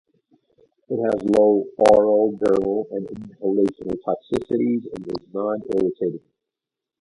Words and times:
It 0.89 0.97
has 0.97 1.29
low 1.29 1.63
oral, 1.91 2.31
dermal 2.33 2.87
and 2.89 3.07
inhalation 3.11 3.89
toxicities 4.03 4.87
and 4.97 5.05
is 5.05 5.27
non-irritating. 5.31 6.25